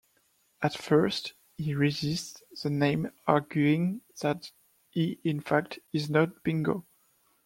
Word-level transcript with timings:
At 0.63 0.75
first 0.75 1.33
he 1.57 1.75
resists 1.75 2.41
the 2.63 2.71
name, 2.71 3.11
arguing 3.27 4.01
that 4.21 4.51
he, 4.89 5.19
in 5.23 5.41
fact, 5.41 5.77
is 5.93 6.09
not 6.09 6.41
Bingo. 6.43 6.87